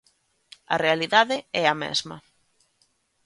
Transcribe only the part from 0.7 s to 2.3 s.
A realidade é a mesma.